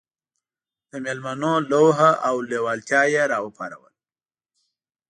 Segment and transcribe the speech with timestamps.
[0.89, 3.89] د مېلمنو لوهه او لېوالتیا یې راپاروله.